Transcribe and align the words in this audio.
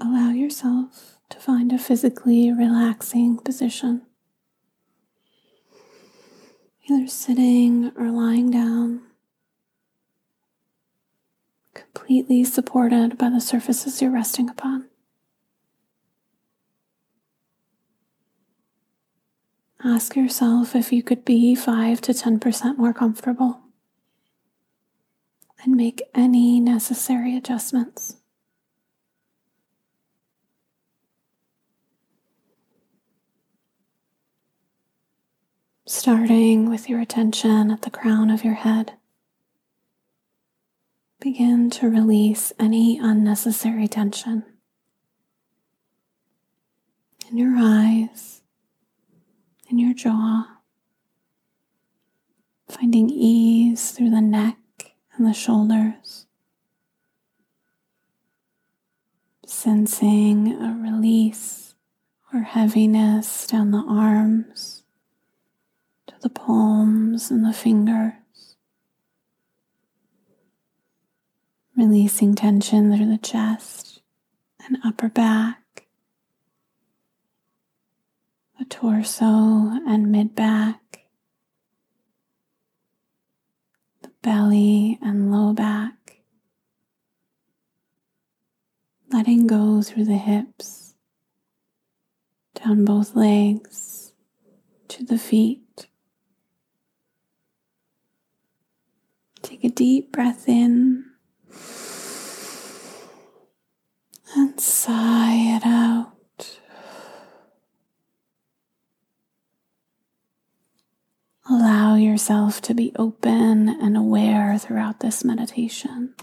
allow 0.00 0.30
yourself 0.30 1.18
to 1.28 1.38
find 1.38 1.72
a 1.72 1.78
physically 1.78 2.52
relaxing 2.52 3.38
position, 3.38 4.02
either 6.88 7.06
sitting 7.06 7.92
or 7.96 8.10
lying 8.10 8.50
down, 8.50 9.02
completely 11.74 12.42
supported 12.44 13.16
by 13.18 13.28
the 13.28 13.40
surfaces 13.40 14.00
you're 14.00 14.10
resting 14.10 14.48
upon. 14.48 14.88
Ask 19.82 20.14
yourself 20.14 20.76
if 20.76 20.92
you 20.92 21.02
could 21.02 21.24
be 21.24 21.54
5 21.54 22.00
to 22.02 22.12
10% 22.12 22.76
more 22.76 22.92
comfortable 22.92 23.60
and 25.62 25.74
make 25.74 26.02
any 26.14 26.60
necessary 26.60 27.36
adjustments. 27.36 28.19
Starting 35.92 36.70
with 36.70 36.88
your 36.88 37.00
attention 37.00 37.68
at 37.68 37.82
the 37.82 37.90
crown 37.90 38.30
of 38.30 38.44
your 38.44 38.54
head, 38.54 38.92
begin 41.18 41.68
to 41.68 41.90
release 41.90 42.52
any 42.60 42.96
unnecessary 42.96 43.88
tension 43.88 44.44
in 47.28 47.36
your 47.36 47.56
eyes 47.58 48.40
in 49.68 49.80
your 49.80 49.92
jaw, 49.92 50.46
finding 52.68 53.10
ease 53.10 53.90
through 53.90 54.10
the 54.10 54.20
neck 54.20 54.58
and 55.16 55.26
the 55.26 55.34
shoulders, 55.34 56.26
sensing 59.44 60.52
a 60.52 60.80
release 60.80 61.74
or 62.32 62.42
heaviness 62.42 63.44
down 63.48 63.72
the 63.72 63.84
arms 63.88 64.79
the 66.20 66.28
palms 66.28 67.30
and 67.30 67.44
the 67.44 67.52
fingers. 67.52 68.14
Releasing 71.76 72.34
tension 72.34 72.94
through 72.94 73.10
the 73.10 73.18
chest 73.18 74.02
and 74.66 74.76
upper 74.84 75.08
back 75.08 75.60
the 78.60 78.66
torso 78.66 79.24
and 79.88 80.12
mid 80.12 80.34
back, 80.34 81.06
the 84.02 84.10
belly 84.20 84.98
and 85.00 85.32
low 85.32 85.54
back, 85.54 86.20
letting 89.10 89.46
go 89.46 89.80
through 89.80 90.04
the 90.04 90.18
hips, 90.18 90.94
down 92.54 92.84
both 92.84 93.16
legs 93.16 94.12
to 94.88 95.02
the 95.02 95.18
feet. 95.18 95.69
Take 99.42 99.64
a 99.64 99.68
deep 99.68 100.12
breath 100.12 100.48
in 100.48 101.04
and 104.36 104.60
sigh 104.60 105.56
it 105.56 105.66
out. 105.66 106.12
Allow 111.48 111.96
yourself 111.96 112.60
to 112.62 112.74
be 112.74 112.92
open 112.96 113.68
and 113.68 113.96
aware 113.96 114.56
throughout 114.58 115.00
this 115.00 115.24
meditation. 115.24 116.14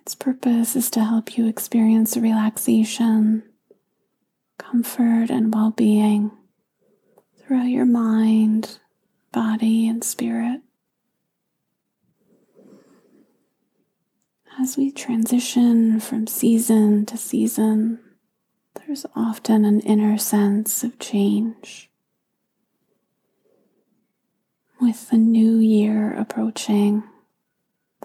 Its 0.00 0.14
purpose 0.14 0.76
is 0.76 0.90
to 0.90 1.04
help 1.04 1.36
you 1.38 1.46
experience 1.46 2.16
relaxation, 2.16 3.42
comfort, 4.58 5.30
and 5.30 5.54
well 5.54 5.70
being 5.70 6.30
throughout 7.38 7.68
your 7.68 7.86
mind, 7.86 8.78
body, 9.32 9.88
and 9.88 10.02
spirit. 10.02 10.60
As 14.60 14.76
we 14.76 14.90
transition 14.90 16.00
from 16.00 16.26
season 16.26 17.06
to 17.06 17.16
season, 17.16 18.00
there's 18.74 19.06
often 19.14 19.64
an 19.64 19.80
inner 19.80 20.18
sense 20.18 20.82
of 20.82 20.98
change. 20.98 21.90
With 24.80 25.10
the 25.10 25.16
new 25.16 25.58
year 25.58 26.12
approaching, 26.12 27.04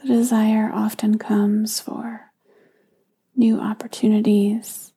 the 0.02 0.08
desire 0.08 0.72
often 0.74 1.18
comes 1.18 1.80
for 1.80 2.32
new 3.36 3.60
opportunities, 3.60 4.94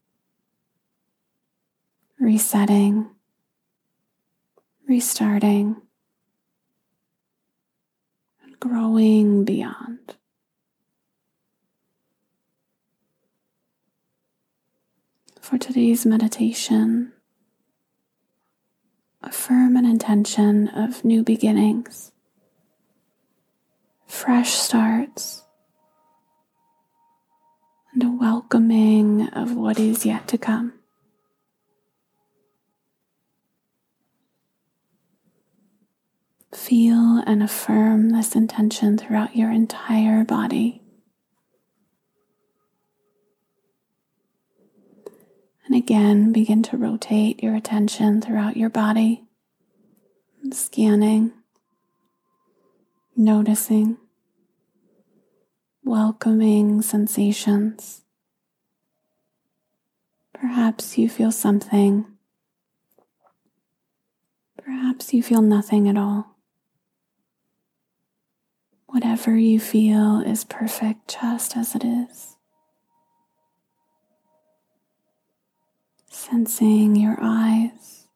resetting, 2.19 3.11
restarting, 4.87 5.81
growing 8.69 9.45
beyond. 9.45 10.17
For 15.41 15.59
today's 15.59 16.05
meditation, 16.05 17.13
affirm 19.23 19.77
an 19.77 19.85
intention 19.85 20.69
of 20.69 21.05
new 21.05 21.23
beginnings, 21.23 22.11
fresh 24.07 24.51
starts, 24.51 25.45
and 27.93 28.03
a 28.03 28.11
welcoming 28.11 29.29
of 29.29 29.55
what 29.57 29.79
is 29.79 30.05
yet 30.05 30.27
to 30.29 30.39
come. 30.39 30.73
Feel 36.67 37.23
and 37.25 37.45
affirm 37.45 38.11
this 38.11 38.35
intention 38.35 38.99
throughout 38.99 39.37
your 39.37 39.53
entire 39.53 40.25
body. 40.25 40.83
And 45.65 45.77
again, 45.77 46.33
begin 46.33 46.65
to 46.65 46.77
rotate 46.77 47.41
your 47.41 47.55
attention 47.55 48.21
throughout 48.21 48.57
your 48.57 48.69
body, 48.69 49.23
scanning, 50.51 51.31
noticing, 53.17 53.99
welcoming 55.85 56.83
sensations. 56.83 58.03
Perhaps 60.35 60.99
you 60.99 61.09
feel 61.09 61.31
something. 61.31 62.07
Perhaps 64.61 65.15
you 65.15 65.23
feel 65.23 65.43
nothing 65.43 65.89
at 65.89 65.97
all. 65.97 66.36
Whatever 68.97 69.37
you 69.37 69.61
feel 69.61 70.23
is 70.23 70.45
perfect 70.45 71.19
just 71.21 71.55
as 71.55 71.75
it 71.75 71.85
is. 71.85 72.37
sensing 76.09 76.97
your 76.97 77.17
eyes, 77.21 78.09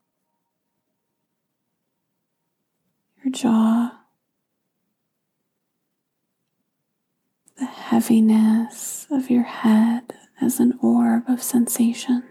your 3.23 3.31
jaw, 3.33 3.93
the 7.59 7.67
heaviness 7.67 9.07
of 9.11 9.31
your 9.31 9.43
head 9.45 10.15
as 10.41 10.59
an 10.59 10.79
orb 10.83 11.29
of 11.29 11.43
sensation. 11.43 12.25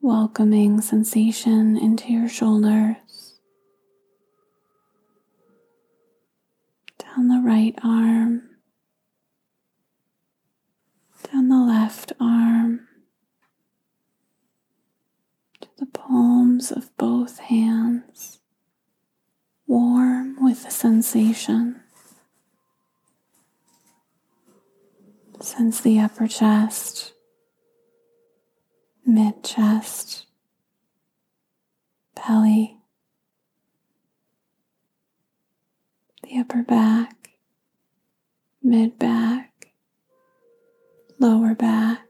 Welcoming 0.00 0.80
sensation 0.80 1.76
into 1.76 2.12
your 2.12 2.28
shoulders, 2.28 3.25
down 7.16 7.28
the 7.28 7.40
right 7.48 7.74
arm 7.82 8.42
down 11.32 11.48
the 11.48 11.56
left 11.56 12.12
arm 12.20 12.86
to 15.60 15.68
the 15.78 15.86
palms 15.86 16.70
of 16.70 16.96
both 16.96 17.38
hands, 17.38 18.38
warm 19.66 20.42
with 20.42 20.64
the 20.64 20.70
sensation. 20.70 21.80
Sense 25.40 25.80
the 25.80 26.00
upper 26.00 26.26
chest, 26.26 27.12
mid 29.04 29.42
chest, 29.44 30.26
belly, 32.14 32.78
the 36.22 36.35
upper 36.46 36.62
back, 36.62 37.30
mid 38.62 38.96
back 39.00 39.72
lower 41.18 41.56
back, 41.56 42.06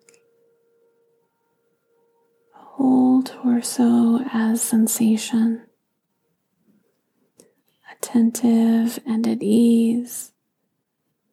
whole 2.52 3.22
torso 3.22 4.18
as 4.30 4.60
sensation. 4.60 5.62
Attentive 7.90 8.98
and 9.06 9.26
at 9.26 9.42
ease, 9.42 10.32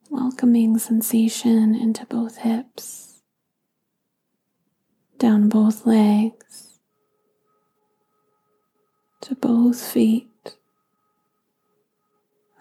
welcoming 0.10 0.78
sensation 0.78 1.76
into 1.76 2.06
both 2.06 2.38
hips, 2.38 3.22
down 5.18 5.50
both 5.50 5.86
legs, 5.86 6.80
to 9.20 9.36
both 9.36 9.84
feet 9.84 10.33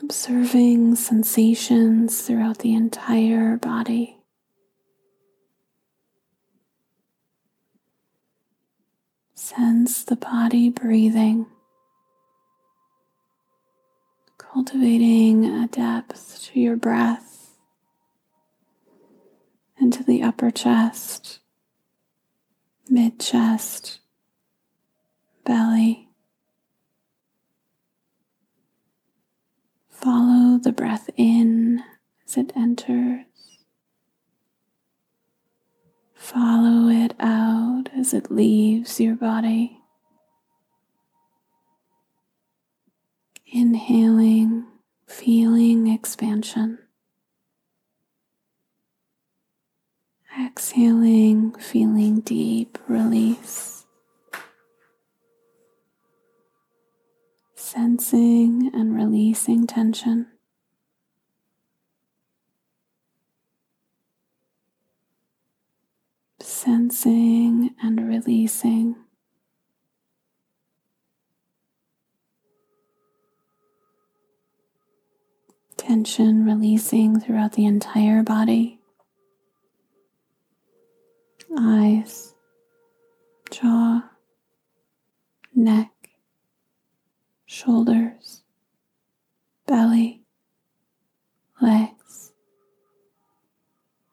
observing 0.03 0.97
sensations 0.97 2.23
throughout 2.23 2.59
the 2.59 2.75
entire 2.75 3.57
body. 3.57 4.19
Sense 9.35 10.05
the 10.05 10.17
body 10.17 10.71
breathing, 10.71 11.47
cultivating 14.39 15.45
a 15.45 15.69
depth 15.69 16.43
to 16.45 16.61
your 16.61 16.77
breath 16.77 17.57
into 19.81 20.03
the 20.05 20.23
upper 20.23 20.51
chest, 20.51 21.41
mid 22.89 23.19
chest, 23.19 24.01
belly. 25.45 26.02
Follow 30.03 30.59
the 30.59 30.73
breath 30.73 31.09
in 31.17 31.81
as 32.27 32.37
it 32.37 32.53
enters. 32.57 33.25
Follow 36.13 36.89
it 36.89 37.15
out 37.21 37.85
as 37.97 38.13
it 38.13 38.29
leaves 38.29 38.99
your 38.99 39.15
body. 39.15 39.79
Inhaling, 43.47 44.67
feeling 45.07 45.87
expansion. 45.87 46.79
Exhaling, 50.41 51.53
feeling 51.53 52.21
deep 52.23 52.77
release. 52.89 53.82
Sensing 57.73 58.71
and 58.75 58.95
releasing 58.95 59.67
tension. 59.67 60.27
Sensing 66.39 67.71
and 67.83 68.07
releasing. 68.07 68.97
Tension 75.79 76.45
releasing 76.45 77.19
throughout 77.19 77.53
the 77.53 77.65
entire 77.65 78.23
body. 78.23 78.81
Eyes, 81.59 82.35
jaw, 83.51 84.11
neck 85.55 86.02
shoulders, 87.53 88.41
belly, 89.67 90.23
legs. 91.61 92.33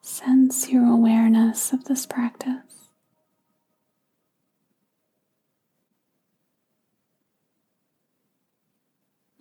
Sense 0.02 0.70
your 0.70 0.86
awareness 0.86 1.72
of 1.72 1.86
this 1.86 2.06
practice. 2.06 2.90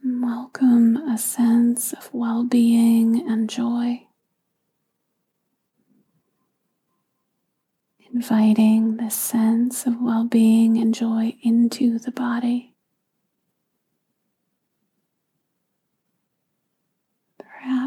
Welcome 0.04 0.96
a 0.96 1.18
sense 1.18 1.92
of 1.92 2.08
well 2.12 2.44
being 2.44 3.28
and 3.28 3.50
joy. 3.50 4.06
Inviting 8.14 8.98
this 8.98 9.16
sense 9.16 9.86
of 9.86 10.00
well 10.00 10.24
being 10.24 10.78
and 10.78 10.94
joy 10.94 11.36
into 11.42 11.98
the 11.98 12.12
body. 12.12 12.76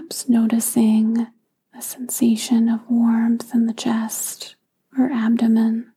Perhaps 0.02 0.28
noticing 0.28 1.28
a 1.78 1.82
sensation 1.82 2.68
of 2.68 2.80
warmth 2.90 3.54
in 3.54 3.68
the 3.68 3.74
chest 3.74 4.56
or 4.98 5.12
abdomen 5.12 5.92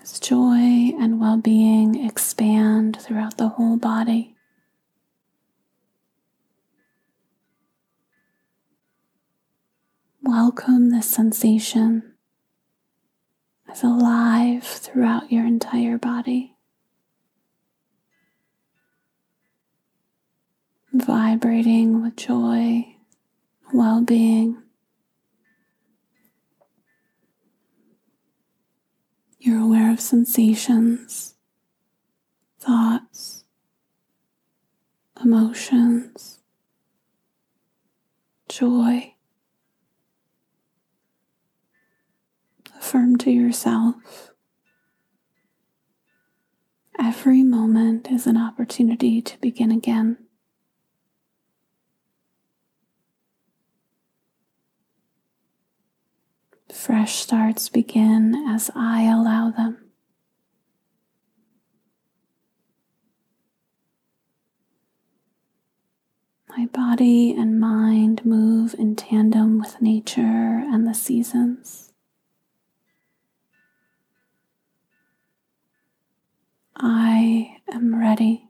as 0.00 0.18
joy 0.18 0.92
and 0.98 1.20
well 1.20 1.36
being 1.36 2.02
expand 2.06 2.96
throughout 2.98 3.36
the 3.36 3.50
whole 3.50 3.76
body. 3.76 4.34
Welcome 10.22 10.88
this 10.88 11.06
sensation 11.06 12.14
as 13.68 13.82
alive 13.82 14.64
throughout 14.64 15.30
your 15.30 15.44
entire 15.44 15.98
body. 15.98 16.55
Vibrating 21.06 22.02
with 22.02 22.16
joy, 22.16 22.84
well 23.72 24.02
being. 24.02 24.60
You're 29.38 29.60
aware 29.60 29.92
of 29.92 30.00
sensations, 30.00 31.36
thoughts, 32.58 33.44
emotions, 35.22 36.40
joy. 38.48 39.14
Affirm 42.76 43.16
to 43.18 43.30
yourself 43.30 44.32
every 46.98 47.42
moment 47.44 48.08
is 48.10 48.26
an 48.26 48.36
opportunity 48.36 49.22
to 49.22 49.38
begin 49.40 49.70
again. 49.70 50.25
Fresh 56.86 57.16
starts 57.16 57.68
begin 57.68 58.46
as 58.48 58.70
I 58.76 59.10
allow 59.10 59.50
them. 59.50 59.86
My 66.56 66.66
body 66.66 67.34
and 67.36 67.58
mind 67.58 68.24
move 68.24 68.76
in 68.78 68.94
tandem 68.94 69.58
with 69.58 69.82
nature 69.82 70.20
and 70.22 70.86
the 70.86 70.94
seasons. 70.94 71.92
I 76.76 77.56
am 77.68 77.98
ready. 77.98 78.45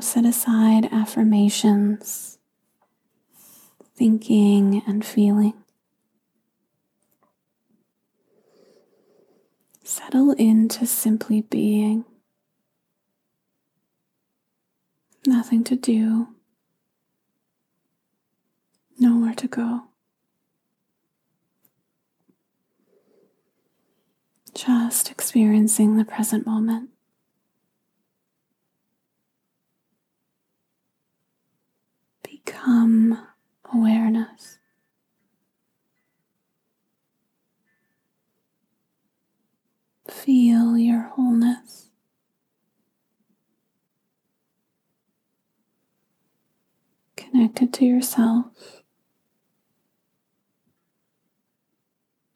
Set 0.00 0.24
aside 0.24 0.88
affirmations, 0.90 2.38
thinking 3.94 4.82
and 4.86 5.04
feeling. 5.04 5.52
Settle 9.84 10.32
into 10.32 10.86
simply 10.86 11.42
being. 11.42 12.06
Nothing 15.26 15.62
to 15.64 15.76
do, 15.76 16.28
nowhere 18.98 19.34
to 19.34 19.48
go. 19.48 19.82
Just 24.54 25.10
experiencing 25.10 25.98
the 25.98 26.06
present 26.06 26.46
moment. 26.46 26.88
Awareness. 34.20 34.58
Feel 40.08 40.76
your 40.76 41.02
wholeness. 41.02 41.88
Connected 47.16 47.72
to 47.74 47.84
yourself, 47.84 48.46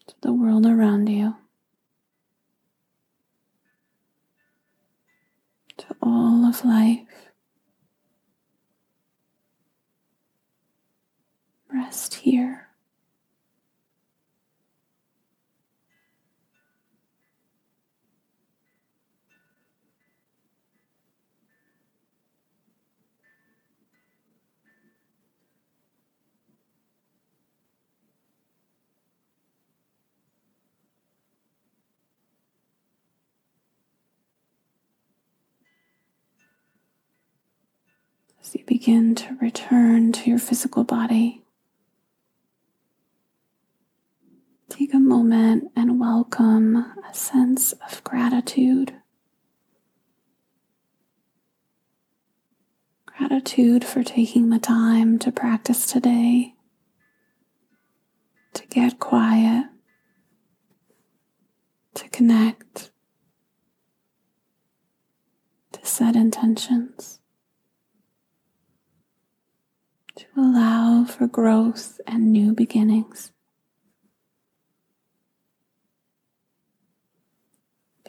to 0.06 0.14
the 0.22 0.32
world 0.32 0.66
around 0.66 1.08
you, 1.08 1.34
to 5.78 5.86
all 6.00 6.44
of 6.44 6.64
life. 6.64 7.00
Rest 11.84 12.14
here. 12.14 12.68
As 38.40 38.54
you 38.54 38.64
begin 38.66 39.14
to 39.16 39.36
return 39.40 40.12
to 40.12 40.30
your 40.30 40.38
physical 40.38 40.84
body, 40.84 41.43
and 45.34 45.98
welcome 45.98 46.76
a 46.76 47.12
sense 47.12 47.72
of 47.72 48.04
gratitude. 48.04 48.94
Gratitude 53.06 53.84
for 53.84 54.04
taking 54.04 54.50
the 54.50 54.60
time 54.60 55.18
to 55.18 55.32
practice 55.32 55.86
today, 55.86 56.54
to 58.52 58.64
get 58.68 59.00
quiet, 59.00 59.66
to 61.94 62.08
connect, 62.10 62.92
to 65.72 65.84
set 65.84 66.14
intentions. 66.14 67.18
to 70.16 70.26
allow 70.36 71.04
for 71.04 71.26
growth 71.26 72.00
and 72.06 72.32
new 72.32 72.52
beginnings. 72.54 73.32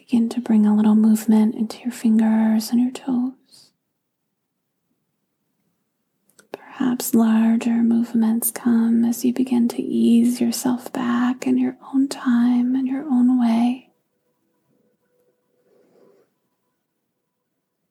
Begin 0.05 0.29
to 0.29 0.39
bring 0.39 0.65
a 0.65 0.75
little 0.75 0.95
movement 0.95 1.55
into 1.55 1.79
your 1.79 1.91
fingers 1.91 2.69
and 2.69 2.79
your 2.79 2.91
toes. 2.91 3.71
Perhaps 6.51 7.15
larger 7.15 7.81
movements 7.83 8.51
come 8.51 9.03
as 9.03 9.25
you 9.25 9.33
begin 9.33 9.67
to 9.69 9.81
ease 9.81 10.39
yourself 10.39 10.93
back 10.93 11.47
in 11.47 11.57
your 11.57 11.75
own 11.93 12.07
time 12.07 12.75
and 12.75 12.87
your 12.87 13.03
own 13.03 13.39
way. 13.39 13.89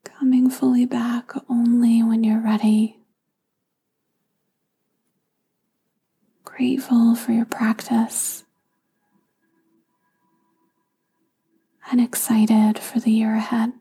Coming 0.05 0.49
fully 0.51 0.87
back 0.87 1.33
only 1.49 2.03
when 2.03 2.23
you're 2.23 2.41
ready. 2.41 2.99
grateful 6.45 7.17
for 7.17 7.33
your 7.33 7.45
practice 7.45 8.45
and 11.91 12.01
excited 12.01 12.79
for 12.79 13.01
the 13.01 13.11
year 13.11 13.35
ahead. 13.35 13.73